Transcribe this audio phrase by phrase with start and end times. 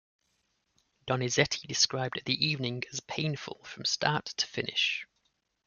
[1.05, 5.05] Donizetti described the evening as "painful, from start to finish".